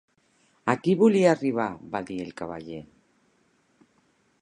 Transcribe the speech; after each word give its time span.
"Aquí 0.73 0.95
volia 1.01 1.27
arribar", 1.33 1.67
va 1.97 2.03
dir 2.09 2.19
el 2.25 2.35
cavaller. 2.43 2.83